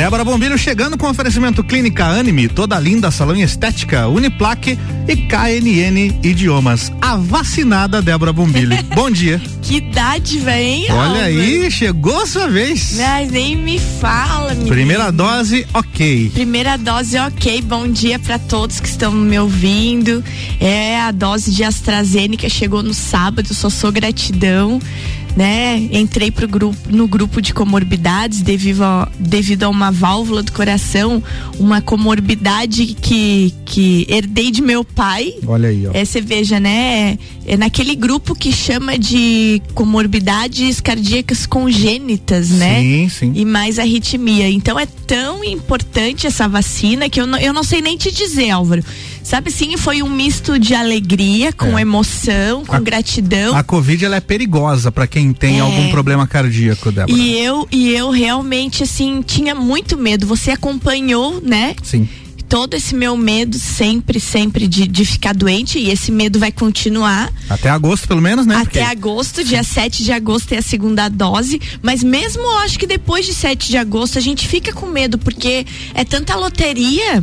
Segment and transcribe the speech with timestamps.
[0.00, 6.18] Débora Bombilho chegando com oferecimento Clínica Anime, toda linda, salão em estética, Uniplaque e KNN
[6.22, 6.90] Idiomas.
[7.02, 8.82] A vacinada Débora Bombilho.
[8.96, 9.38] Bom dia.
[9.60, 10.86] Que dádiva, hein?
[10.88, 12.96] Olha aí, chegou a sua vez.
[12.96, 14.70] Mas nem me fala, menino.
[14.70, 16.30] Primeira dose, ok.
[16.32, 17.60] Primeira dose, ok.
[17.60, 20.24] Bom dia para todos que estão me ouvindo.
[20.58, 24.80] É a dose de AstraZeneca chegou no sábado, só sou gratidão
[25.40, 25.88] né?
[25.90, 31.22] Entrei pro grupo, no grupo de comorbidades devido a, devido a uma válvula do coração,
[31.58, 35.32] uma comorbidade que, que herdei de meu pai.
[35.46, 35.92] Olha aí, ó.
[35.94, 37.16] É, você veja, né?
[37.46, 42.80] É, é naquele grupo que chama de comorbidades cardíacas congênitas, né?
[42.82, 43.32] Sim, sim.
[43.34, 44.50] E mais arritmia.
[44.50, 48.50] Então é tão importante essa vacina que eu não, eu não sei nem te dizer,
[48.50, 48.84] Álvaro.
[49.30, 51.82] Sabe sim, foi um misto de alegria, com é.
[51.82, 53.56] emoção, com a, gratidão.
[53.56, 55.60] A Covid ela é perigosa para quem tem é.
[55.60, 57.16] algum problema cardíaco, Débora.
[57.16, 60.26] E eu, e eu realmente, assim, tinha muito medo.
[60.26, 61.76] Você acompanhou, né?
[61.80, 62.08] Sim
[62.48, 67.32] todo esse meu medo sempre, sempre de, de ficar doente e esse medo vai continuar.
[67.48, 68.56] Até agosto, pelo menos, né?
[68.56, 68.78] Até Porque...
[68.80, 71.60] agosto, dia 7 de agosto é a segunda dose.
[71.80, 75.16] Mas mesmo eu acho que depois de 7 de agosto a gente fica com medo,
[75.16, 75.64] porque
[75.94, 77.22] é tanta loteria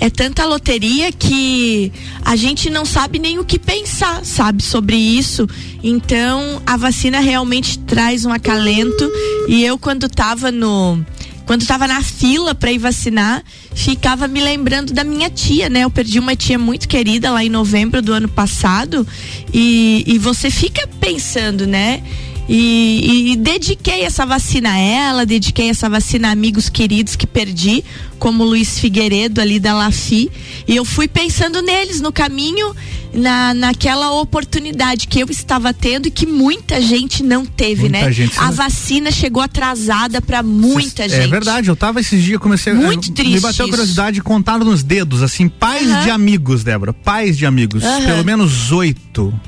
[0.00, 1.92] é tanta loteria que
[2.24, 5.48] a gente não sabe nem o que pensar, sabe, sobre isso.
[5.82, 9.10] Então, a vacina realmente traz um acalento.
[9.48, 11.04] E eu, quando tava no.
[11.46, 13.42] Quando tava na fila para ir vacinar,
[13.74, 15.80] ficava me lembrando da minha tia, né?
[15.80, 19.06] Eu perdi uma tia muito querida lá em novembro do ano passado.
[19.52, 22.02] E, e você fica pensando, né?
[22.48, 27.84] E, e, dediquei essa vacina a ela, dediquei essa vacina a amigos queridos que perdi,
[28.18, 30.30] como Luiz Figueiredo ali da Lafi.
[30.66, 32.74] E eu fui pensando neles no caminho,
[33.12, 38.12] na, naquela oportunidade que eu estava tendo e que muita gente não teve, muita né?
[38.12, 41.24] Gente, a vacina chegou atrasada para muita é gente.
[41.24, 44.58] É verdade, eu tava esses dias, comecei Muito triste Me bateu a curiosidade de contar
[44.58, 46.02] nos dedos, assim, pais uhum.
[46.02, 46.94] de amigos, Débora.
[46.94, 47.84] Pais de amigos.
[47.84, 48.04] Uhum.
[48.06, 49.38] Pelo menos oito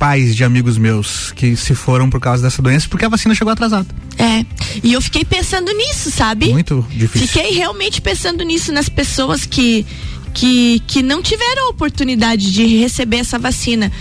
[0.00, 3.52] pais de amigos meus que se foram por causa dessa doença porque a vacina chegou
[3.52, 3.86] atrasada.
[4.16, 4.46] É.
[4.82, 6.48] E eu fiquei pensando nisso, sabe?
[6.48, 7.28] Muito difícil.
[7.28, 9.86] Fiquei realmente pensando nisso nas pessoas que
[10.32, 13.92] que, que não tiveram a oportunidade de receber essa vacina.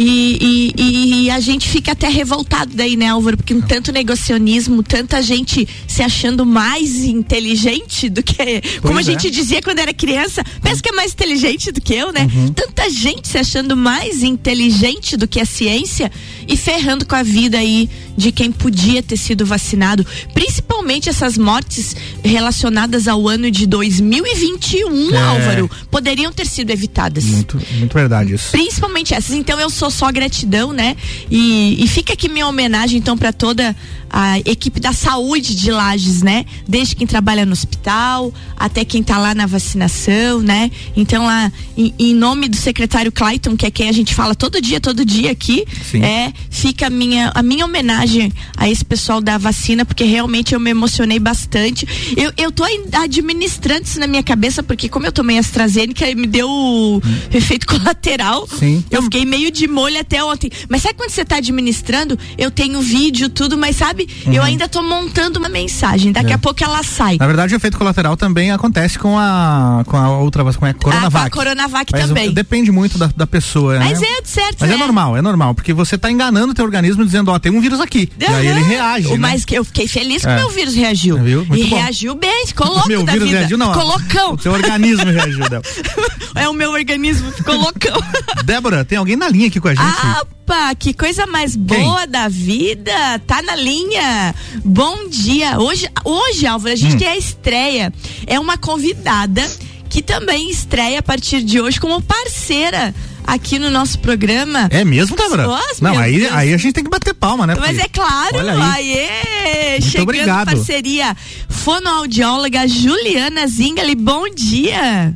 [0.00, 3.36] E, e, e, a gente fica até revoltado daí, né, Álvaro?
[3.36, 8.36] Porque um tanto negacionismo, tanta gente se achando mais inteligente do que.
[8.36, 9.04] Pois como a é.
[9.04, 12.28] gente dizia quando era criança, pensa que é mais inteligente do que eu, né?
[12.32, 12.52] Uhum.
[12.52, 16.12] Tanta gente se achando mais inteligente do que a ciência
[16.46, 20.06] e ferrando com a vida aí de quem podia ter sido vacinado.
[20.32, 25.20] Principalmente essas mortes relacionadas ao ano de 2021, é.
[25.20, 27.24] Álvaro, poderiam ter sido evitadas.
[27.24, 28.52] Muito, muito verdade isso.
[28.52, 29.34] Principalmente essas.
[29.34, 30.96] Então eu sou só gratidão, né?
[31.30, 33.74] E, e fica aqui minha homenagem então para toda
[34.10, 36.44] a equipe da saúde de Lages, né?
[36.66, 40.70] Desde quem trabalha no hospital até quem tá lá na vacinação, né?
[40.96, 44.60] Então lá em, em nome do secretário Clayton, que é quem a gente fala todo
[44.60, 46.02] dia, todo dia aqui, Sim.
[46.02, 50.60] é fica a minha a minha homenagem a esse pessoal da vacina, porque realmente eu
[50.60, 51.86] me emocionei bastante.
[52.16, 56.48] Eu, eu tô administrando isso na minha cabeça, porque como eu tomei AstraZeneca, me deu
[56.48, 57.00] hum.
[57.32, 58.48] efeito colateral.
[58.58, 58.82] Sim.
[58.90, 60.50] Eu fiquei meio de molho até ontem.
[60.68, 62.18] Mas sabe quando você está administrando?
[62.36, 64.32] Eu tenho vídeo, tudo, mas sabe, uhum.
[64.32, 66.10] eu ainda estou montando uma mensagem.
[66.10, 66.34] Daqui é.
[66.34, 67.16] a pouco ela sai.
[67.18, 71.26] Na verdade, o efeito colateral também acontece com a, com a outra, com a Coronavac.
[71.26, 72.32] Ah, com a Coronavac mas também.
[72.32, 73.78] Depende muito da, da pessoa.
[73.78, 74.06] Mas né?
[74.18, 74.56] é certo.
[74.60, 74.74] Mas é.
[74.74, 74.76] é.
[74.76, 77.80] normal, é normal, porque você está enganando o teu organismo dizendo, ó, tem um vírus
[77.80, 78.10] aqui.
[78.20, 78.32] Uhum.
[78.32, 79.08] E aí ele reage.
[79.08, 79.18] O né?
[79.18, 80.36] mais que eu fiquei feliz que o é.
[80.36, 81.18] meu vírus reagiu.
[81.18, 81.44] Viu?
[81.44, 81.76] Muito e bom.
[81.76, 83.38] reagiu bem, ficou louco meu da vírus vida.
[83.40, 83.72] reagiu, não.
[83.72, 84.34] Ficou loucão.
[84.34, 85.62] O seu organismo reagiu, Débora.
[86.34, 87.98] é o meu organismo, ficou loucão.
[88.44, 89.98] Débora, tem alguém na linha aqui com a gente?
[90.00, 92.08] Ah, Opa, que coisa mais boa Quem?
[92.08, 92.92] da vida.
[93.26, 94.34] Tá na linha.
[94.64, 95.58] Bom dia.
[95.58, 96.98] Hoje, hoje Álvaro, a gente hum.
[96.98, 97.92] tem a estreia.
[98.26, 99.46] É uma convidada
[99.88, 102.94] que também estreia a partir de hoje como parceira
[103.26, 104.68] aqui no nosso programa.
[104.70, 105.46] É mesmo, Débora?
[105.46, 107.54] Nossa, Não, aí, aí a gente tem que bater palma, né?
[107.58, 108.92] Mas é claro, Olha aí.
[108.92, 110.46] Aê, Muito chegando obrigado.
[110.46, 111.14] parceria
[111.48, 115.14] fonoaudióloga Juliana Zingali, bom dia.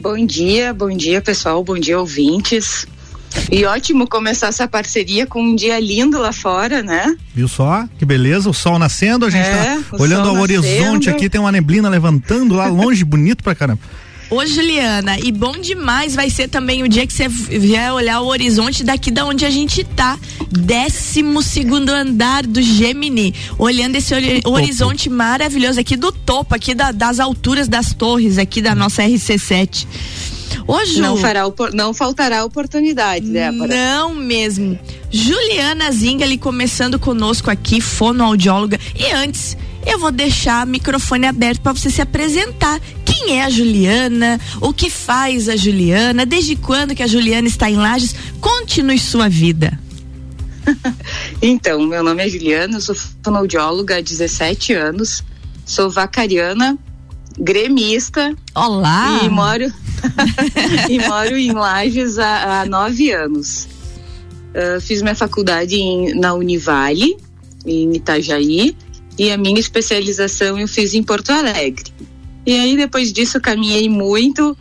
[0.00, 2.86] Bom dia, bom dia pessoal, bom dia ouvintes.
[3.50, 7.16] E ótimo começar essa parceria com um dia lindo lá fora, né?
[7.34, 7.88] Viu só?
[7.98, 11.52] Que beleza, o sol nascendo, a gente é, tá olhando ao horizonte aqui, tem uma
[11.52, 13.80] neblina levantando lá longe, bonito pra caramba.
[14.28, 18.26] Ô Juliana, e bom demais vai ser também o dia que você vier olhar o
[18.26, 20.18] horizonte daqui da onde a gente tá.
[20.50, 23.32] Décimo segundo andar do Gemini.
[23.56, 24.12] Olhando esse
[24.44, 29.86] horizonte maravilhoso aqui do topo, aqui da, das alturas das torres aqui da nossa RC7.
[30.66, 33.74] Hoje não fará não faltará oportunidade, Débora.
[33.74, 34.78] Não mesmo.
[35.10, 38.78] Juliana Zingali começando conosco aqui, fonoaudióloga.
[38.94, 39.56] E antes,
[39.86, 42.80] Eu vou deixar o microfone aberto para você se apresentar.
[43.04, 44.40] Quem é a Juliana?
[44.60, 46.26] O que faz a Juliana?
[46.26, 48.14] Desde quando que a Juliana está em Lages?
[48.40, 49.78] Conte-nos sua vida.
[51.40, 55.22] então, meu nome é Juliana, eu sou fonoaudióloga há 17 anos,
[55.64, 56.76] sou vacariana,
[57.38, 58.34] gremista.
[58.52, 59.20] Olá!
[59.22, 59.72] E moro,
[60.88, 63.68] e moro em Lages há, há nove anos.
[64.54, 67.16] Uh, fiz minha faculdade em, na Univale,
[67.64, 68.76] em Itajaí,
[69.18, 71.92] e a minha especialização eu fiz em Porto Alegre.
[72.46, 74.56] E aí, depois disso, caminhei muito,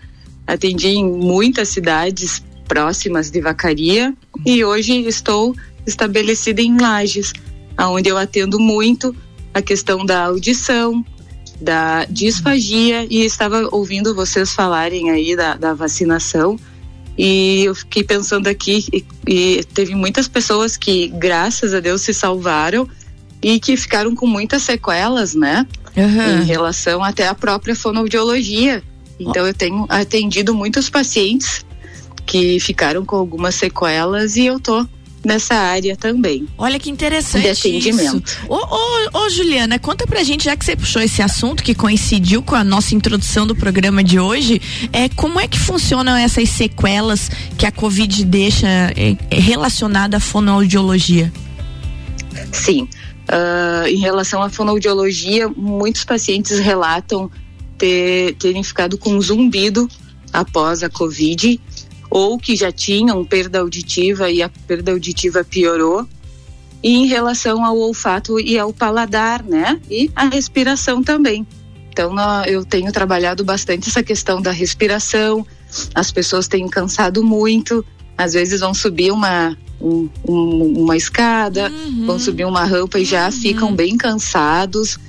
[0.47, 4.13] atendi em muitas cidades próximas de Vacaria,
[4.45, 5.55] e hoje estou
[5.85, 7.31] estabelecida em Lages,
[7.77, 9.15] aonde eu atendo muito
[9.53, 11.05] a questão da audição,
[11.59, 16.59] da disfagia e estava ouvindo vocês falarem aí da, da vacinação
[17.17, 22.13] e eu fiquei pensando aqui e, e, teve muitas pessoas que graças a Deus se
[22.13, 22.87] salvaram
[23.41, 25.65] e que ficaram com muitas sequelas, né?
[25.95, 26.41] Uhum.
[26.41, 28.83] Em relação até à própria fonoaudiologia.
[29.17, 31.65] Então eu tenho atendido muitos pacientes
[32.25, 34.85] que ficaram com algumas sequelas e eu tô
[35.25, 36.47] nessa área também.
[36.57, 38.23] Olha que interessante de atendimento.
[38.25, 38.37] isso.
[38.47, 42.41] Ô, ô, ô, Juliana, conta pra gente, já que você puxou esse assunto que coincidiu
[42.41, 44.61] com a nossa introdução do programa de hoje,
[44.93, 50.19] é como é que funcionam essas sequelas que a Covid deixa é, é relacionada à
[50.19, 51.31] fonoaudiologia?
[52.51, 52.87] Sim.
[53.27, 57.29] Uh, em relação à fonoaudiologia, muitos pacientes relatam
[57.77, 59.89] ter, terem ficado com zumbido
[60.31, 61.59] após a Covid
[62.09, 66.07] ou que já tinham perda auditiva e a perda auditiva piorou.
[66.83, 69.79] E em relação ao olfato e ao paladar, né?
[69.89, 71.45] E a respiração também.
[71.89, 72.13] Então,
[72.45, 75.45] eu tenho trabalhado bastante essa questão da respiração.
[75.95, 77.83] As pessoas têm cansado muito,
[78.17, 82.05] às vezes vão subir uma, um, um, uma escada, uhum.
[82.05, 83.31] vão subir uma rampa e já uhum.
[83.31, 84.99] ficam bem cansados.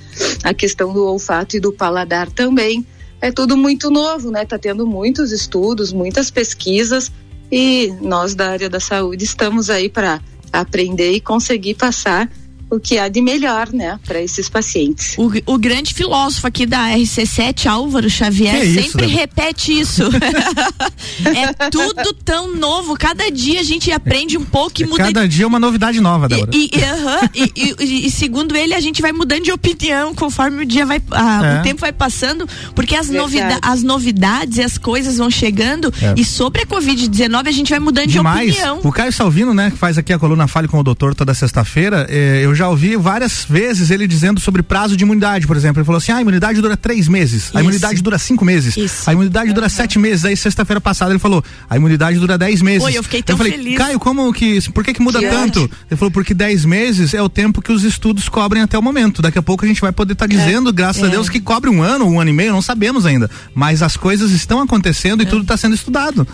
[0.43, 2.85] A questão do olfato e do paladar também
[3.21, 4.45] é tudo muito novo, né?
[4.45, 7.11] Tá tendo muitos estudos, muitas pesquisas
[7.51, 10.21] e nós da área da saúde estamos aí para
[10.51, 12.29] aprender e conseguir passar
[12.69, 15.15] o que há de melhor, né, para esses pacientes.
[15.17, 20.03] O, o, grande filósofo aqui da RC7, Álvaro Xavier, é sempre isso, repete isso.
[21.25, 22.97] é tudo tão novo.
[22.97, 25.05] Cada dia a gente aprende um pouco e muda.
[25.05, 26.51] Cada dia é uma novidade nova, Débora.
[26.53, 30.63] E, e, uh -huh, e, e, segundo ele, a gente vai mudando de opinião conforme
[30.63, 31.59] o dia vai, ah, é.
[31.59, 35.93] o tempo vai passando, porque as, novida as novidades e as coisas vão chegando.
[36.01, 36.15] É.
[36.17, 38.45] E sobre a Covid-19 a gente vai mudando Demais.
[38.45, 38.79] de opinião.
[38.83, 42.07] O Caio Salvino, né, que faz aqui a coluna Fale com o Doutor toda sexta-feira,
[42.09, 45.79] eh, eu já ouvi várias vezes ele dizendo sobre prazo de imunidade, por exemplo.
[45.79, 47.57] Ele falou assim: ah, a imunidade dura três meses, Isso.
[47.57, 49.09] a imunidade dura cinco meses, Isso.
[49.09, 49.55] a imunidade uhum.
[49.55, 50.25] dura sete meses.
[50.25, 52.83] Aí sexta-feira passada ele falou: a imunidade dura dez meses.
[52.83, 53.77] Oi, eu fiquei tão eu falei, feliz.
[53.77, 54.69] Caio, como que.
[54.71, 55.59] Por que, que muda que tanto?
[55.89, 59.21] Ele falou: porque dez meses é o tempo que os estudos cobrem até o momento.
[59.21, 60.73] Daqui a pouco a gente vai poder estar tá dizendo, é.
[60.73, 61.05] graças é.
[61.05, 63.29] a Deus, que cobre um ano, um ano e meio, não sabemos ainda.
[63.53, 65.29] Mas as coisas estão acontecendo e é.
[65.29, 66.27] tudo está sendo estudado.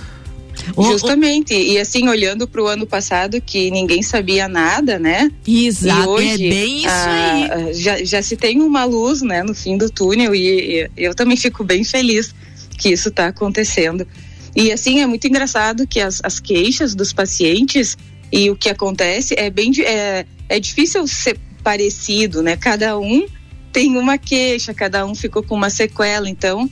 [0.77, 1.53] Justamente.
[1.53, 5.31] E assim, olhando para o ano passado, que ninguém sabia nada, né?
[5.47, 6.01] Exato.
[6.01, 7.73] E é hoje, é bem isso a, aí.
[7.73, 11.37] Já, já se tem uma luz, né, no fim do túnel, e, e eu também
[11.37, 12.33] fico bem feliz
[12.77, 14.07] que isso está acontecendo.
[14.55, 17.97] E assim, é muito engraçado que as, as queixas dos pacientes
[18.31, 19.71] e o que acontece é bem.
[19.81, 22.55] É, é difícil ser parecido, né?
[22.55, 23.25] Cada um
[23.71, 26.69] tem uma queixa, cada um ficou com uma sequela, então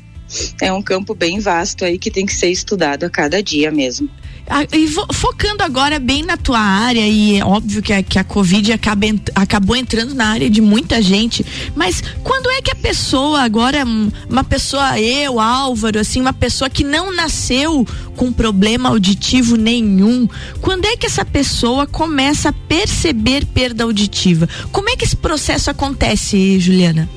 [0.62, 4.10] é um campo bem vasto aí que tem que ser estudado a cada dia mesmo.
[4.54, 8.24] Ah, e focando agora bem na tua área, e é óbvio que a, que a
[8.24, 13.44] Covid acaba, acabou entrando na área de muita gente, mas quando é que a pessoa,
[13.44, 13.86] agora,
[14.30, 20.28] uma pessoa, eu, Álvaro, assim, uma pessoa que não nasceu com problema auditivo nenhum,
[20.60, 24.50] quando é que essa pessoa começa a perceber perda auditiva?
[24.72, 27.08] Como é que esse processo acontece, Juliana?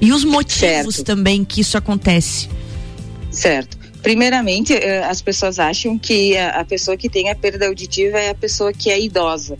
[0.00, 1.04] E os motivos certo.
[1.04, 2.48] também que isso acontece?
[3.30, 3.76] Certo.
[4.02, 8.34] Primeiramente, eh, as pessoas acham que a pessoa que tem a perda auditiva é a
[8.34, 9.58] pessoa que é idosa.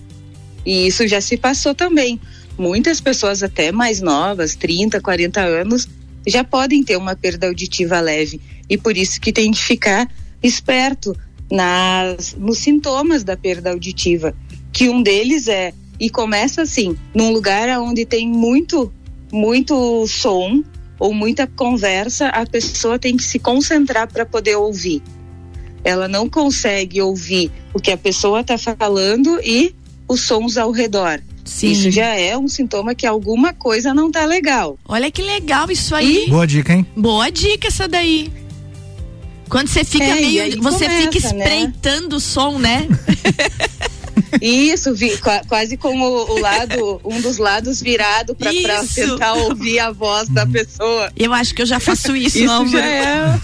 [0.65, 2.21] E isso já se passou também.
[2.59, 5.89] Muitas pessoas, até mais novas, 30, 40 anos,
[6.27, 8.41] já podem ter uma perda auditiva leve.
[8.69, 10.09] E por isso que tem que ficar
[10.43, 11.17] esperto
[11.51, 14.35] nas, nos sintomas da perda auditiva.
[14.73, 18.93] Que um deles é, e começa assim, num lugar onde tem muito,
[19.37, 20.63] muito som,
[20.99, 25.03] ou muita conversa, a pessoa tem que se concentrar para poder ouvir.
[25.85, 29.75] Ela não consegue ouvir o que a pessoa está falando e
[30.09, 31.21] os sons ao redor.
[31.45, 31.71] Sim.
[31.71, 34.79] Isso já é um sintoma que alguma coisa não tá legal.
[34.85, 36.25] Olha que legal isso aí.
[36.27, 36.31] E...
[36.31, 36.85] Boa dica, hein?
[36.97, 38.33] Boa dica essa daí.
[39.49, 40.63] Quando você fica é, meio.
[40.63, 41.45] Você começa, fica né?
[41.45, 42.17] espreitando né?
[42.17, 42.89] o som, né?
[44.41, 45.13] Isso, vi,
[45.49, 50.47] quase com o, o, lado, um dos lados virado para tentar ouvir a voz da
[50.47, 51.11] pessoa.
[51.17, 53.41] Eu acho que eu já faço isso, isso não, já é.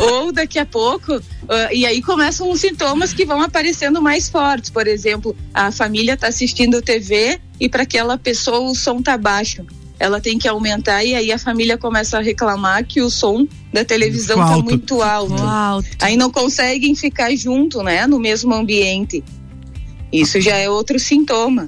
[0.10, 1.22] Ou daqui a pouco, uh,
[1.72, 4.70] e aí começam os sintomas que vão aparecendo mais fortes.
[4.70, 9.64] Por exemplo, a família está assistindo TV e para aquela pessoa o som tá baixo
[10.04, 13.86] ela tem que aumentar e aí a família começa a reclamar que o som da
[13.86, 15.42] televisão está muito alto.
[15.42, 15.88] alto.
[15.98, 19.24] Aí não conseguem ficar junto, né, no mesmo ambiente.
[20.12, 21.66] Isso já é outro sintoma.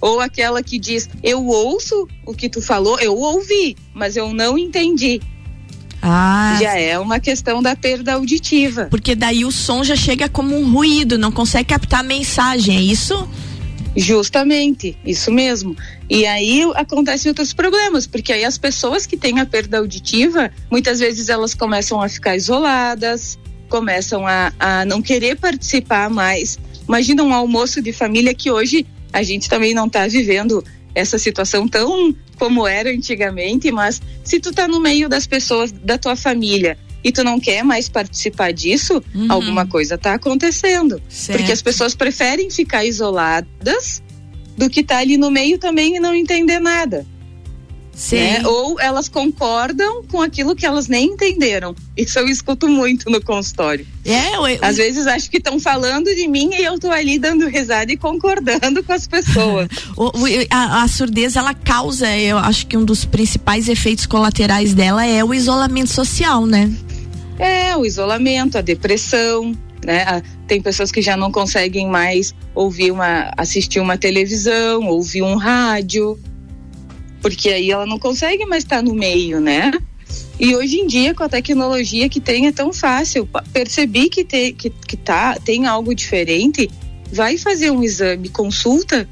[0.00, 4.56] Ou aquela que diz: "Eu ouço o que tu falou, eu ouvi, mas eu não
[4.56, 5.20] entendi".
[6.00, 6.56] Ah.
[6.60, 8.86] Já é uma questão da perda auditiva.
[8.90, 12.80] Porque daí o som já chega como um ruído, não consegue captar a mensagem, é
[12.80, 13.28] isso?
[13.96, 15.76] Justamente, isso mesmo.
[16.08, 20.98] E aí acontecem outros problemas, porque aí as pessoas que têm a perda auditiva, muitas
[20.98, 26.58] vezes elas começam a ficar isoladas, começam a, a não querer participar mais.
[26.88, 31.68] Imagina um almoço de família que hoje a gente também não está vivendo essa situação
[31.68, 36.76] tão como era antigamente, mas se tu tá no meio das pessoas da tua família
[37.02, 39.26] e tu não quer mais participar disso, uhum.
[39.30, 41.02] alguma coisa está acontecendo.
[41.08, 41.38] Certo.
[41.38, 44.02] Porque as pessoas preferem ficar isoladas
[44.56, 47.06] do que estar tá ali no meio também e não entender nada.
[48.10, 48.46] Né?
[48.46, 51.74] Ou elas concordam com aquilo que elas nem entenderam.
[51.96, 53.86] Isso eu escuto muito no consultório.
[54.04, 54.58] É, eu, eu...
[54.62, 57.96] Às vezes acho que estão falando de mim e eu tô ali dando risada e
[57.96, 59.68] concordando com as pessoas.
[60.50, 65.22] a, a, surdez ela causa, eu acho que um dos principais efeitos colaterais dela é
[65.22, 66.72] o isolamento social, né?
[67.38, 69.52] É, o isolamento, a depressão,
[69.84, 70.22] né?
[70.46, 76.18] Tem pessoas que já não conseguem mais ouvir uma, assistir uma televisão, ouvir um rádio,
[77.20, 79.72] porque aí ela não consegue mais estar no meio, né?
[80.38, 83.28] E hoje em dia, com a tecnologia que tem, é tão fácil.
[83.52, 86.68] Percebi que, te, que, que tá, tem algo diferente,
[87.12, 89.08] vai fazer um exame, consulta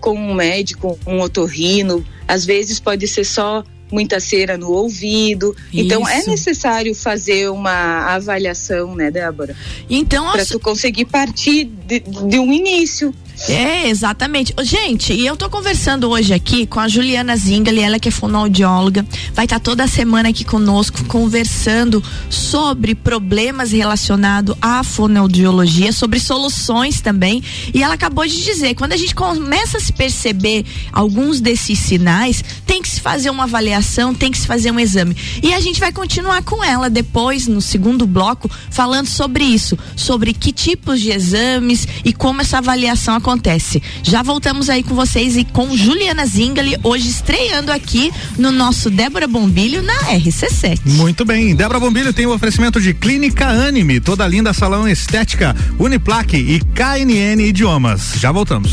[0.00, 2.04] com um médico, um otorrino.
[2.26, 5.54] Às vezes pode ser só muita cera no ouvido.
[5.72, 5.84] Isso.
[5.84, 9.56] Então é necessário fazer uma avaliação, né, Débora?
[9.88, 13.14] Então para tu conseguir partir de, de um início.
[13.46, 14.52] É, exatamente.
[14.62, 19.06] Gente, e eu tô conversando hoje aqui com a Juliana Zingali, ela que é fonoaudióloga,
[19.32, 27.00] vai estar tá toda semana aqui conosco conversando sobre problemas relacionados à fonoaudiologia, sobre soluções
[27.00, 27.42] também.
[27.72, 32.42] E ela acabou de dizer, quando a gente começa a se perceber alguns desses sinais,
[32.66, 35.16] tem que se fazer uma avaliação, tem que se fazer um exame.
[35.42, 40.34] E a gente vai continuar com ela depois, no segundo bloco, falando sobre isso, sobre
[40.34, 43.82] que tipos de exames e como essa avaliação acontece acontece.
[44.02, 49.26] Já voltamos aí com vocês e com Juliana Zingali, hoje estreando aqui no nosso Débora
[49.26, 50.80] Bombilho na RC7.
[50.86, 51.54] Muito bem.
[51.54, 57.42] Débora Bombilho tem o oferecimento de Clínica Anime, toda linda salão estética, Uniplaque e KNN
[57.42, 58.14] Idiomas.
[58.16, 58.72] Já voltamos.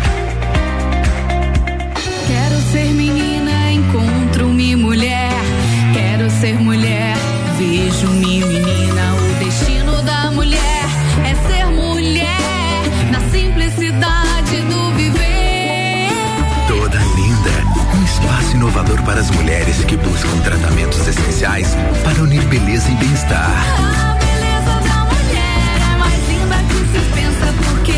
[19.21, 23.51] As mulheres que buscam tratamentos essenciais para unir beleza e bem-estar.
[23.51, 27.91] A beleza da mulher é mais linda que se pensa porque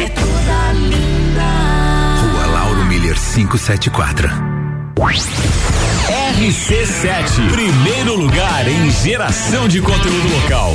[0.00, 1.42] é toda linda.
[2.22, 4.30] Rua Lauro Miller 574.
[6.38, 10.74] RC7, primeiro lugar em geração de conteúdo local.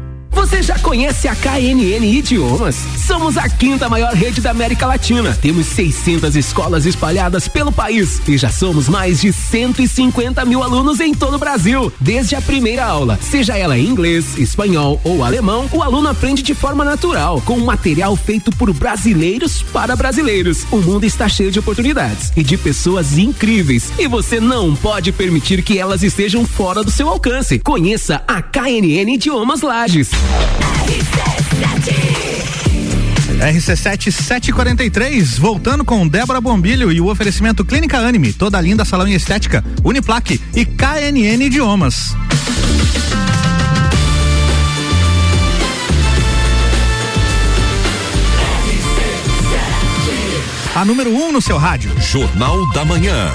[0.31, 2.75] Você já conhece a KNN Idiomas?
[3.05, 5.37] Somos a quinta maior rede da América Latina.
[5.41, 11.13] Temos 600 escolas espalhadas pelo país e já somos mais de 150 mil alunos em
[11.13, 11.91] todo o Brasil.
[11.99, 16.55] Desde a primeira aula, seja ela em inglês, espanhol ou alemão, o aluno aprende de
[16.55, 20.65] forma natural, com material feito por brasileiros para brasileiros.
[20.71, 25.61] O mundo está cheio de oportunidades e de pessoas incríveis e você não pode permitir
[25.61, 27.59] que elas estejam fora do seu alcance.
[27.59, 30.20] Conheça a KNN Idiomas Lages.
[33.41, 39.13] RC7 743, voltando com Débora Bombilho e o oferecimento Clínica Anime, toda linda salão em
[39.13, 42.15] estética, Uniplaque e KNN Idiomas.
[50.73, 51.91] A número 1 um no seu rádio.
[51.99, 53.29] Jornal da Manhã.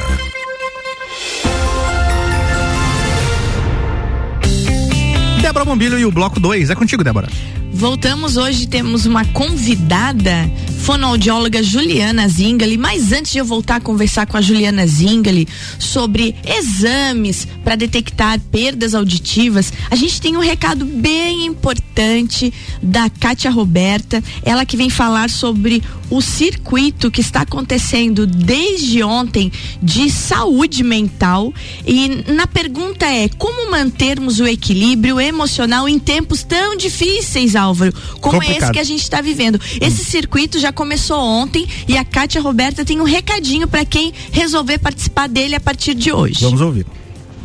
[5.56, 6.68] Débora Bombilho e o bloco 2.
[6.68, 7.30] É contigo, Débora.
[7.72, 12.76] Voltamos hoje, temos uma convidada, fonoaudióloga Juliana Zingali.
[12.76, 15.48] Mas antes de eu voltar a conversar com a Juliana Zingali
[15.78, 23.50] sobre exames para detectar perdas auditivas, a gente tem um recado bem importante da Kátia
[23.50, 29.50] Roberta, ela que vem falar sobre o circuito que está acontecendo desde ontem
[29.82, 31.52] de saúde mental.
[31.84, 38.34] E na pergunta é: como mantermos o equilíbrio emocional em tempos tão difíceis, Álvaro, como
[38.38, 38.62] Complicado.
[38.62, 39.60] esse que a gente está vivendo?
[39.80, 44.78] Esse circuito já começou ontem e a Kátia Roberta tem um recadinho para quem resolver
[44.78, 46.44] participar dele a partir de hoje.
[46.44, 46.86] Vamos ouvir.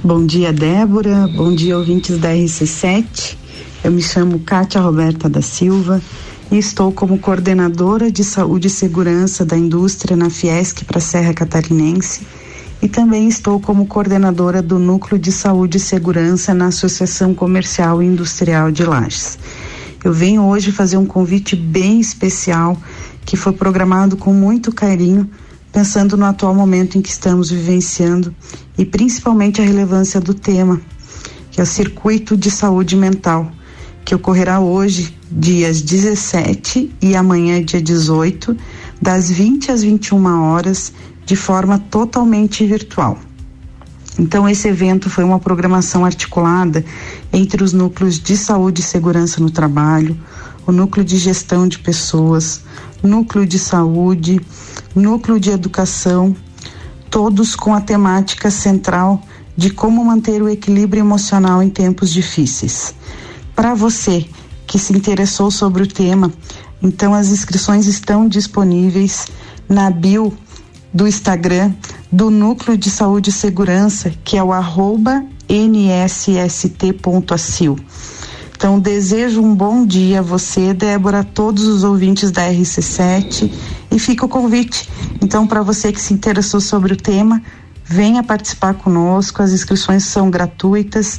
[0.04, 1.28] Bom dia, Débora.
[1.28, 3.38] Bom dia, ouvintes da RC7.
[3.84, 6.02] Eu me chamo Kátia Roberta da Silva
[6.52, 11.36] e estou como coordenadora de saúde e segurança da indústria na Fiesc para a Serra
[11.36, 12.26] Catarinense
[12.82, 18.08] e também estou como coordenadora do Núcleo de Saúde e Segurança na Associação Comercial e
[18.08, 19.38] Industrial de Lages.
[20.04, 22.76] Eu venho hoje fazer um convite bem especial
[23.24, 25.30] que foi programado com muito carinho,
[25.72, 28.36] pensando no atual momento em que estamos vivenciando
[28.78, 30.82] e principalmente a relevância do tema,
[31.50, 33.52] que é o Circuito de Saúde Mental,
[34.04, 38.56] que ocorrerá hoje, dias 17 e amanhã, dia 18,
[39.02, 40.92] das 20 às 21 horas,
[41.26, 43.18] de forma totalmente virtual.
[44.20, 46.84] Então, esse evento foi uma programação articulada
[47.32, 50.18] entre os núcleos de saúde e segurança no trabalho,
[50.68, 52.62] o núcleo de gestão de pessoas,
[53.04, 54.40] núcleo de saúde,
[54.96, 56.36] núcleo de educação,
[57.10, 59.22] todos com a temática central
[59.56, 62.96] de como manter o equilíbrio emocional em tempos difíceis.
[63.56, 64.26] Para você
[64.66, 66.32] que se interessou sobre o tema,
[66.82, 69.28] então as inscrições estão disponíveis
[69.68, 70.34] na bio
[70.94, 71.74] do Instagram
[72.12, 76.58] do Núcleo de Saúde e Segurança, que é o arroba nssst.acil.
[78.62, 83.52] Então, desejo um bom dia a você, Débora, a todos os ouvintes da RC7
[83.90, 84.88] e fica o convite.
[85.20, 87.42] Então, para você que se interessou sobre o tema,
[87.84, 91.18] venha participar conosco, as inscrições são gratuitas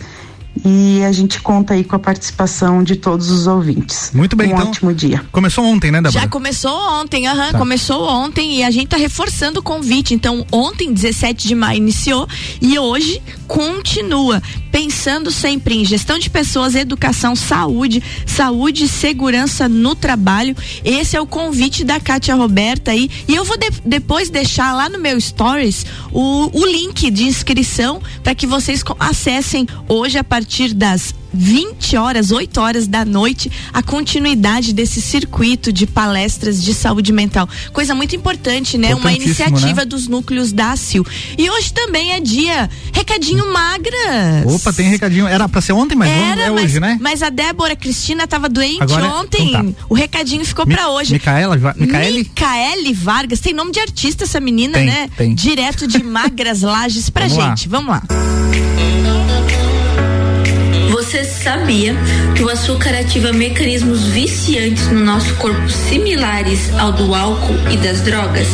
[0.65, 4.13] e a gente conta aí com a participação de todos os ouvintes.
[4.15, 4.69] Muito bem, um então.
[4.69, 5.25] ótimo dia.
[5.33, 6.21] Começou ontem, né, Débora?
[6.23, 7.59] Já começou ontem, aham, Tá.
[7.59, 10.15] começou ontem e a gente tá reforçando o convite.
[10.15, 12.29] Então, ontem, 17 de maio, iniciou
[12.61, 13.21] e hoje
[13.53, 14.43] continua.
[14.71, 20.57] Pensando sempre em gestão de pessoas, educação, saúde, saúde e segurança no trabalho.
[20.83, 23.11] Esse é o convite da Kátia Roberta aí.
[23.29, 28.01] E eu vou de- depois deixar lá no meu stories o, o link de inscrição
[28.25, 33.83] para que vocês acessem hoje a partir das 20 horas, 8 horas da noite, a
[33.83, 37.49] continuidade desse circuito de palestras de saúde mental.
[37.73, 38.89] Coisa muito importante, né?
[38.95, 39.85] Uma Importantíssimo, iniciativa né?
[39.87, 41.07] dos núcleos da ACIL.
[41.39, 44.45] E hoje também é dia recadinho magras.
[44.47, 45.27] Opa, tem recadinho.
[45.27, 46.99] Era pra ser ontem, mas Era, é mas, hoje, né?
[47.01, 49.49] mas a Débora Cristina tava doente Agora- ontem.
[49.49, 49.85] então tá.
[49.89, 51.13] O recadinho ficou Mi- pra hoje.
[51.13, 52.19] Micaela, Micaele?
[52.19, 55.09] Micaele Vargas, tem nome de artista essa menina, Tem, né?
[55.17, 55.35] tem.
[55.35, 57.49] Direto de Magras Lages pra Vamos lá.
[57.51, 57.69] gente.
[57.69, 58.03] Vamos lá.
[61.13, 61.95] Você sabia
[62.35, 68.01] que o açúcar ativa mecanismos viciantes no nosso corpo similares ao do álcool e das
[68.01, 68.49] drogas?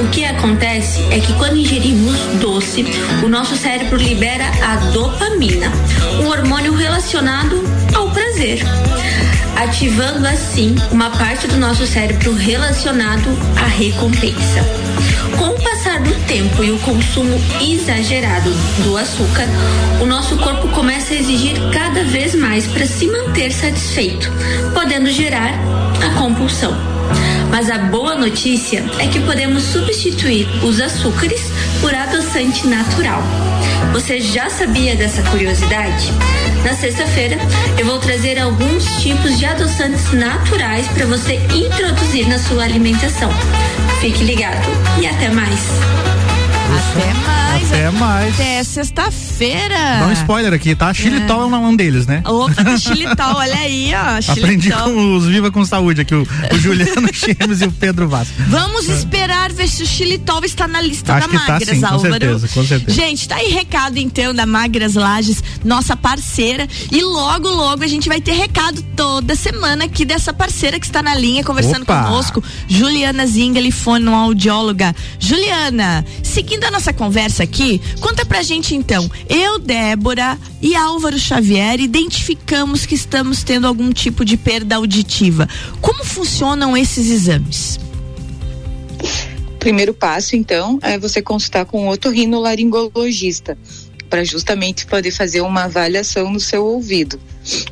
[0.00, 2.82] O que acontece é que quando ingerimos doce,
[3.22, 5.70] o nosso cérebro libera a dopamina,
[6.18, 7.62] um hormônio relacionado
[7.94, 8.60] ao prazer,
[9.56, 13.28] ativando assim uma parte do nosso cérebro relacionado
[13.62, 14.64] à recompensa.
[15.36, 15.60] Com o
[16.06, 18.50] do tempo e o consumo exagerado
[18.84, 19.46] do açúcar,
[20.00, 24.30] o nosso corpo começa a exigir cada vez mais para se manter satisfeito,
[24.72, 25.52] podendo gerar
[26.04, 26.74] a compulsão.
[27.50, 31.40] Mas a boa notícia é que podemos substituir os açúcares
[31.80, 33.22] por adoçante natural.
[33.96, 36.12] Você já sabia dessa curiosidade?
[36.62, 37.38] Na sexta-feira,
[37.78, 43.30] eu vou trazer alguns tipos de adoçantes naturais para você introduzir na sua alimentação.
[43.98, 44.68] Fique ligado
[45.00, 45.60] e até mais.
[46.76, 47.45] Até mais.
[47.56, 48.34] Até mais.
[48.34, 50.00] Até sexta-feira.
[50.00, 50.92] Dá um spoiler aqui, tá?
[50.92, 52.22] Xilitol é, um deles, né?
[52.26, 54.32] Opa, xilitol, olha aí, ó.
[54.32, 58.34] Aprendi com os Viva com Saúde aqui, o, o Juliano Chemes e o Pedro Vasco.
[58.48, 61.86] Vamos esperar ver se o xilitol está na lista Acho da tá Magras, sim, com
[61.86, 62.12] Álvaro.
[62.12, 63.00] certeza, com certeza.
[63.00, 66.68] Gente, tá aí recado então da Magras Lages, nossa parceira.
[66.92, 71.02] E logo, logo a gente vai ter recado toda semana aqui dessa parceira que está
[71.02, 72.04] na linha conversando Opa!
[72.04, 74.94] conosco, Juliana Zingeli, fonoaudióloga.
[75.18, 79.08] Juliana, seguindo a nossa conversa aqui, conta pra gente então.
[79.28, 85.48] Eu, Débora e Álvaro Xavier identificamos que estamos tendo algum tipo de perda auditiva.
[85.80, 87.78] Como funcionam esses exames?
[89.58, 93.56] Primeiro passo, então, é você consultar com um otorrinolaringologista
[94.10, 97.18] para justamente poder fazer uma avaliação no seu ouvido.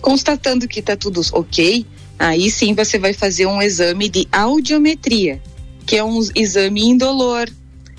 [0.00, 1.86] Constatando que está tudo ok,
[2.18, 5.40] aí sim você vai fazer um exame de audiometria,
[5.86, 7.48] que é um exame indolor,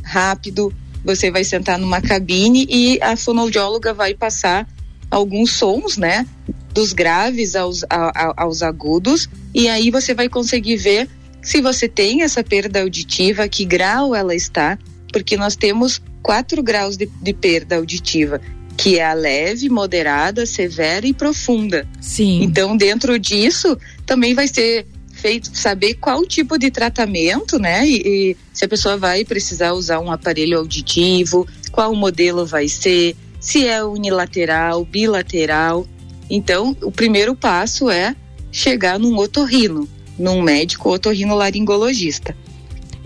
[0.03, 0.73] rápido.
[1.05, 4.67] Você vai sentar numa cabine e a fonoaudióloga vai passar
[5.09, 6.25] alguns sons, né?
[6.73, 11.07] Dos graves aos, a- aos agudos, e aí você vai conseguir ver
[11.41, 14.77] se você tem essa perda auditiva, que grau ela está,
[15.13, 18.41] porque nós temos quatro graus de, de perda auditiva,
[18.75, 21.87] que é a leve, moderada, severa e profunda.
[22.01, 22.41] Sim.
[22.41, 27.87] Então, dentro disso, também vai ser feito saber qual tipo de tratamento, né?
[27.87, 33.15] E, e se a pessoa vai precisar usar um aparelho auditivo, qual modelo vai ser,
[33.39, 35.87] se é unilateral, bilateral.
[36.29, 38.15] Então, o primeiro passo é
[38.51, 42.35] chegar num otorrino, num médico otorrinolaringologista.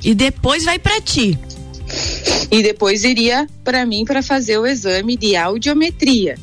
[0.04, 1.38] E depois vai pra ti.
[2.52, 6.38] E depois iria para mim para fazer o exame de audiometria,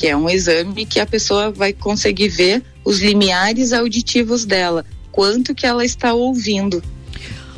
[0.00, 4.82] que é um exame que a pessoa vai conseguir ver os limiares auditivos dela,
[5.12, 6.82] quanto que ela está ouvindo.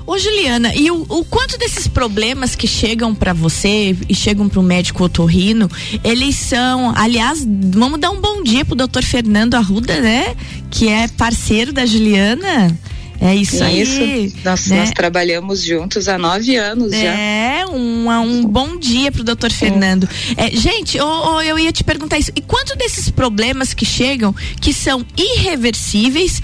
[0.05, 4.61] Ô Juliana, e o, o quanto desses problemas que chegam pra você e chegam pro
[4.61, 5.71] médico otorrino,
[6.03, 10.35] eles são, aliás, vamos dar um bom dia pro doutor Fernando Arruda, né?
[10.69, 12.77] Que é parceiro da Juliana.
[13.25, 14.33] É isso, aí.
[14.45, 14.81] Nós, né?
[14.81, 17.15] nós trabalhamos juntos há nove anos já.
[17.15, 20.09] É, um, um bom dia pro doutor Fernando.
[20.37, 22.33] É, gente, ô, ô, eu ia te perguntar isso.
[22.35, 26.43] E quanto desses problemas que chegam que são irreversíveis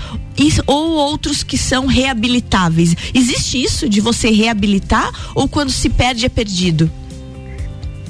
[0.68, 2.94] ou outros que são reabilitáveis?
[3.12, 6.88] Existe isso de você reabilitar ou quando se perde é perdido?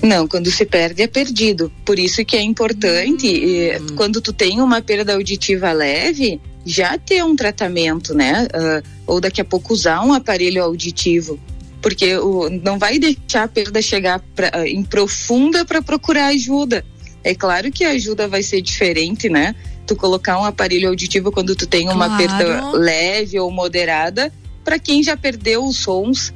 [0.03, 1.73] Não, quando se perde é perdido.
[1.87, 7.25] Por isso que é importante, eh, quando tu tem uma perda auditiva leve, já ter
[7.25, 8.47] um tratamento, né?
[8.53, 11.39] Ah, ou daqui a pouco usar um aparelho auditivo.
[11.81, 16.85] Porque o, não vai deixar a perda chegar pra, ah, em profunda para procurar ajuda.
[17.25, 19.55] É claro que a ajuda vai ser diferente, né?
[19.87, 22.17] Tu colocar um aparelho auditivo quando tu tem uma Claro.
[22.19, 24.33] perda leve ou moderada,
[24.65, 26.33] para quem já perdeu os sons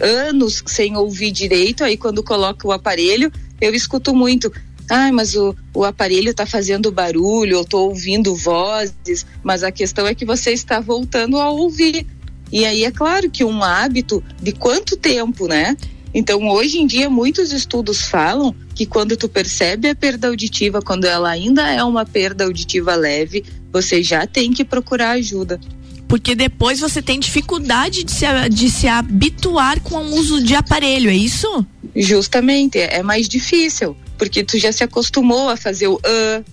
[0.00, 3.30] anos sem ouvir direito, aí quando coloca o aparelho,
[3.60, 4.52] eu escuto muito.
[4.94, 10.06] Ah, mas o, o aparelho tá fazendo barulho, eu tô ouvindo vozes, mas a questão
[10.06, 12.06] é que você está voltando a ouvir.
[12.52, 15.74] E aí é claro que um hábito de quanto tempo, né?
[16.12, 21.06] Então, hoje em dia, muitos estudos falam que quando tu percebe a perda auditiva, quando
[21.06, 25.58] ela ainda é uma perda auditiva leve, você já tem que procurar ajuda.
[26.06, 31.08] Porque depois você tem dificuldade de se, de se habituar com o uso de aparelho,
[31.08, 31.66] é isso?
[31.96, 36.44] Justamente, é mais difícil, porque tu já se acostumou a fazer o ah,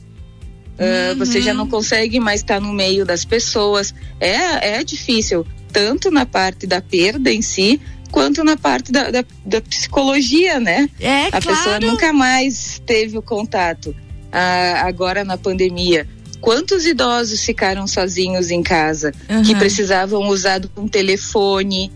[0.79, 3.93] ah, você já não consegue mais estar no meio das pessoas.
[4.19, 7.79] É, é difícil, tanto na parte da perda em si,
[8.09, 10.89] quanto na parte da, da, da psicologia, né?
[10.99, 11.85] É, A pessoa claro.
[11.85, 13.95] nunca mais teve o contato.
[14.31, 16.07] Ah, agora na pandemia.
[16.41, 19.59] Quantos idosos ficaram sozinhos em casa que Aham.
[19.59, 21.91] precisavam usar um telefone,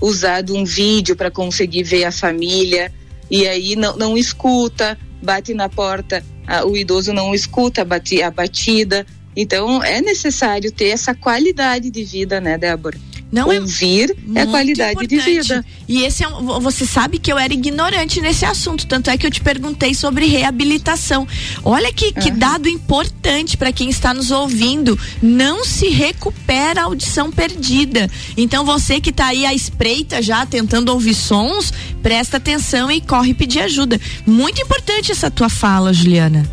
[0.00, 2.92] usar de um vídeo para conseguir ver a família
[3.30, 8.30] e aí não, não escuta, bate na porta, ah, o idoso não escuta a, a
[8.30, 9.06] batida.
[9.36, 12.98] Então é necessário ter essa qualidade de vida, né, Débora?
[13.30, 15.42] Não é Ouvir é, Muito qualidade de importante.
[15.42, 15.64] vida.
[15.86, 19.26] E esse é um, você sabe que eu era ignorante nesse assunto, tanto é que
[19.26, 21.28] eu te perguntei sobre reabilitação.
[21.62, 24.98] Olha que, que dado importante para quem está nos ouvindo.
[25.22, 28.08] Não se recupera a audição perdida.
[28.36, 33.34] Então você que está aí à espreita já tentando ouvir sons, presta atenção e corre
[33.34, 34.00] pedir ajuda.
[34.26, 36.48] Muito importante essa tua fala, Juliana.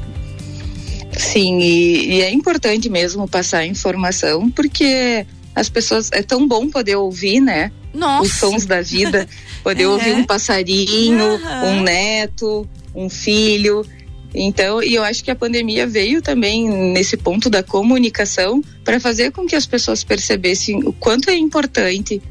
[1.18, 6.10] Sim, e, e é importante mesmo passar a informação, porque as pessoas.
[6.12, 7.72] É tão bom poder ouvir, né?
[7.94, 8.24] Nossa.
[8.24, 9.28] Os sons da vida.
[9.64, 9.88] Poder É.
[9.88, 11.64] ouvir um passarinho, Aham.
[11.66, 12.68] um neto.
[12.94, 13.86] um filho.
[14.34, 19.32] Então, e eu acho que a pandemia veio também nesse ponto da comunicação para fazer
[19.32, 22.22] com que as pessoas percebessem o quanto é importante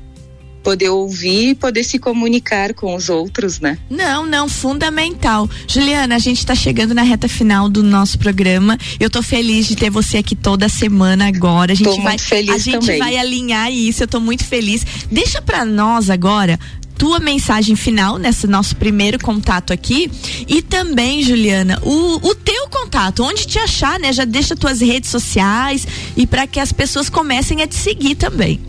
[0.64, 3.78] poder ouvir e poder se comunicar com os outros, né?
[3.90, 5.48] Não, não, fundamental.
[5.68, 8.78] Juliana, a gente está chegando na reta final do nosso programa.
[8.98, 11.72] Eu tô feliz de ter você aqui toda semana agora.
[11.72, 12.98] A gente Tô muito vai feliz a gente também.
[12.98, 14.02] vai alinhar isso.
[14.02, 14.84] Eu tô muito feliz.
[15.12, 16.58] Deixa para nós agora
[16.96, 20.10] tua mensagem final nesse nosso primeiro contato aqui
[20.46, 24.12] e também, Juliana, o, o teu contato, onde te achar, né?
[24.12, 28.60] Já deixa tuas redes sociais e para que as pessoas comecem a te seguir também.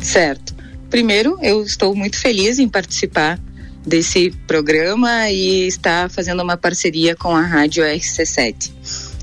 [0.00, 0.51] Certo.
[0.92, 3.40] Primeiro, eu estou muito feliz em participar
[3.86, 8.70] desse programa e estar fazendo uma parceria com a Rádio RC7.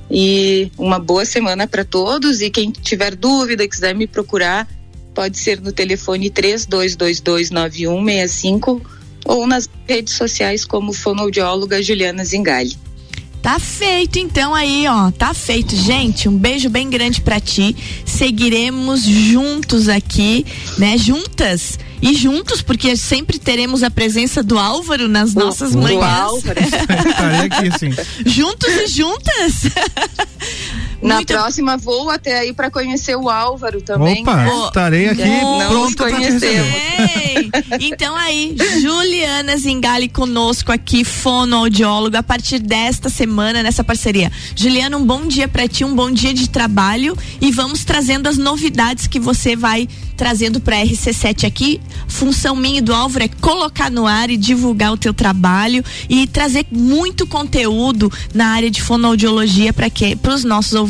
[0.10, 4.67] E uma boa semana para todos e quem tiver dúvida, quiser me procurar,
[5.13, 8.82] pode ser no telefone 32229165
[9.23, 12.75] ou nas redes sociais como fonoaudióloga Juliana Zingali.
[13.41, 15.12] Tá feito então aí, ó.
[15.12, 16.28] Tá feito, gente.
[16.28, 17.75] Um beijo bem grande pra ti.
[18.06, 20.45] Seguiremos juntos aqui,
[20.78, 20.97] né?
[20.97, 26.04] Juntas e juntos, porque sempre teremos a presença do Álvaro nas nossas do manhãs.
[26.04, 26.60] Álvaro.
[26.60, 27.91] Aqui, sim.
[28.25, 29.63] juntos e juntas.
[31.01, 34.21] Na Muito- próxima vou até aí para conhecer o Álvaro também.
[34.21, 34.65] Opa, né?
[34.65, 36.17] estarei aqui Não pronto para.
[36.19, 44.31] Ei, Então aí, Juliana Zingali conosco aqui, fonoaudióloga, a partir desta semana nessa parceria.
[44.55, 48.38] Juliana, um bom dia pra ti, um bom dia de trabalho e vamos trazendo as
[48.38, 51.79] novidades que você vai trazendo pra RC7 aqui.
[52.07, 56.27] Função minha e do Álvaro é colocar no ar e divulgar o teu trabalho e
[56.27, 60.88] trazer muito conteúdo na área de fonoaudiologia para que para os nossos ouvintes.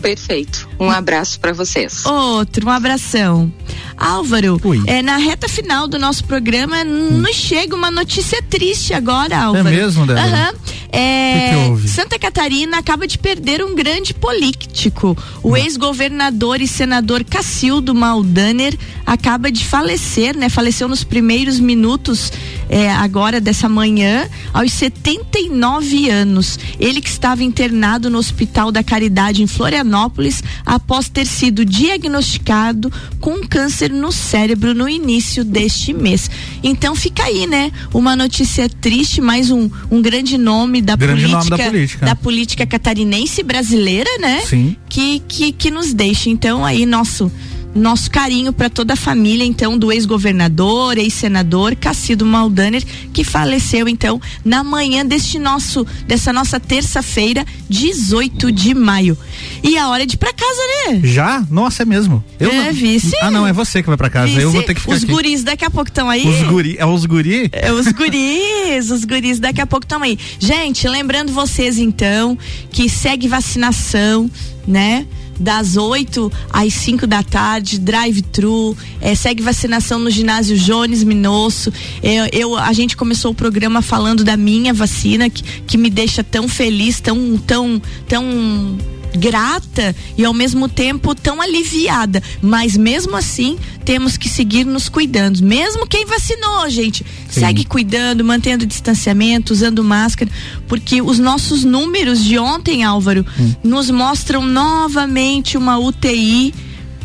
[0.00, 0.68] Perfeito.
[0.78, 2.04] Um abraço para vocês.
[2.06, 3.52] Outro, um abração.
[3.96, 9.64] Álvaro, é, na reta final do nosso programa nos chega uma notícia triste agora, Álvaro.
[9.64, 10.26] mesmo, Débora?
[10.26, 10.52] Aham.
[10.92, 11.88] É, que que houve?
[11.88, 15.16] Santa Catarina acaba de perder um grande político.
[15.42, 20.48] O ex-governador e senador Cacildo Maldaner acaba de falecer, né?
[20.48, 22.32] Faleceu nos primeiros minutos
[22.68, 26.58] é, agora dessa manhã, aos 79 anos.
[26.78, 33.46] Ele que estava internado no Hospital da Caridade em Florianópolis após ter sido diagnosticado com
[33.46, 36.30] câncer no cérebro no início deste mês.
[36.62, 37.70] Então fica aí, né?
[37.92, 42.06] Uma notícia triste, mais um, um grande nome da Grande política, nome da política.
[42.06, 44.42] da política catarinense brasileira, né?
[44.46, 44.76] Sim.
[44.88, 46.28] Que, que, que nos deixa.
[46.30, 47.30] Então, aí, nosso.
[47.76, 54.20] Nosso carinho para toda a família, então, do ex-governador, ex-senador Cacido Maldaner, que faleceu, então,
[54.44, 59.16] na manhã deste nosso, dessa nossa terça-feira, 18 de maio.
[59.62, 60.60] E a hora de ir pra casa,
[60.92, 61.00] né?
[61.04, 61.44] Já?
[61.50, 62.24] Nossa, é mesmo.
[62.40, 63.12] Eu É, não- vice.
[63.20, 64.40] Ah, não, é você que vai pra casa.
[64.40, 65.12] Eu vou ter que ficar Os aqui.
[65.12, 66.26] guris daqui a pouco estão aí.
[66.26, 67.48] Os guri, é os guri?
[67.52, 70.18] É, Os guris, os guris daqui a pouco estão aí.
[70.38, 72.38] Gente, lembrando vocês então
[72.70, 74.30] que segue vacinação,
[74.66, 75.06] né?
[75.38, 81.72] Das 8 às 5 da tarde, drive-thru, é, segue vacinação no ginásio Jones Minosso.
[82.02, 86.24] Eu, eu- a gente começou o programa falando da minha vacina, que, que me deixa
[86.24, 88.78] tão feliz, tão, tão, tão
[89.16, 92.22] grata e ao mesmo tempo tão aliviada.
[92.40, 95.42] Mas mesmo assim, temos que seguir nos cuidando.
[95.42, 97.40] Mesmo quem vacinou, gente, Sim.
[97.40, 100.30] segue cuidando, mantendo distanciamento, usando máscara,
[100.68, 103.24] porque os nossos números de ontem, Álvaro,
[103.62, 106.54] nos mostram novamente uma UTI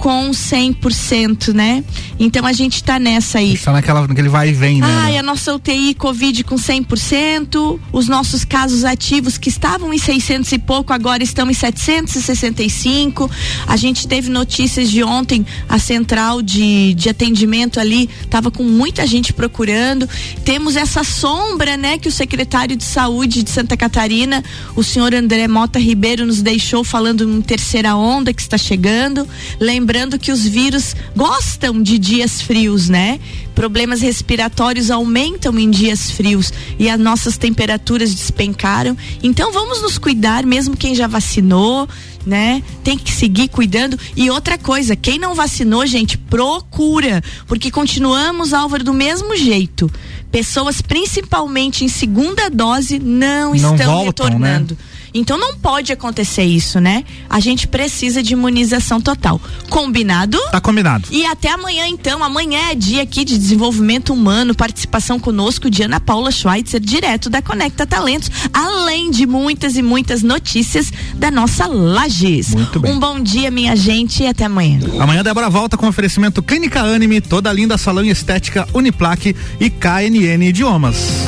[0.01, 1.83] com 100%, né?
[2.19, 3.53] Então a gente tá nessa aí.
[3.53, 4.87] Está naquela, naquele vai e vem, né?
[4.89, 10.51] Ai, a nossa UTI Covid com 100%, os nossos casos ativos que estavam em 600
[10.53, 13.29] e pouco, agora estão em 765.
[13.67, 19.05] A gente teve notícias de ontem, a central de, de atendimento ali estava com muita
[19.05, 20.09] gente procurando.
[20.43, 24.43] Temos essa sombra, né, que o secretário de saúde de Santa Catarina,
[24.75, 29.27] o senhor André Mota Ribeiro, nos deixou falando em terceira onda que está chegando.
[29.59, 33.19] Lembrando que os vírus gostam de dias frios, né?
[33.53, 38.95] Problemas respiratórios aumentam em dias frios e as nossas temperaturas despencaram.
[39.21, 41.87] Então vamos nos cuidar, mesmo quem já vacinou,
[42.25, 42.63] né?
[42.83, 43.99] Tem que seguir cuidando.
[44.15, 49.91] E outra coisa, quem não vacinou, gente, procura, porque continuamos, Álvaro, do mesmo jeito.
[50.31, 54.77] Pessoas, principalmente em segunda dose, não, Não estão voltam, retornando.
[55.13, 57.03] Então não pode acontecer isso, né?
[57.29, 59.39] A gente precisa de imunização total.
[59.69, 60.37] Combinado?
[60.51, 61.07] Tá combinado.
[61.11, 62.23] E até amanhã, então.
[62.23, 67.41] Amanhã é dia aqui de desenvolvimento humano, participação conosco de Ana Paula Schweitzer, direto da
[67.41, 72.49] Conecta Talentos, além de muitas e muitas notícias da nossa Lages.
[72.49, 72.91] Muito bem.
[72.91, 74.79] Um bom dia, minha gente, e até amanhã.
[74.99, 80.43] Amanhã Débora volta com oferecimento Clínica Anime, toda linda salão e estética Uniplaque e KNN
[80.47, 81.25] Idiomas.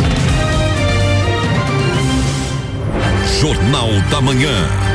[3.44, 4.93] Jornal da Manhã.